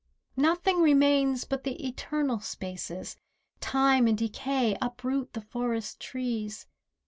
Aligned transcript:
Nothing 0.35 0.81
remains 0.81 1.43
but 1.43 1.63
the 1.63 1.87
Eternal 1.87 2.39
Spaces, 2.39 3.15
Time 3.59 4.07
and 4.07 4.17
decay 4.17 4.75
uproot 4.81 5.33
the 5.33 5.41
forest 5.41 5.99
trees. 5.99 6.65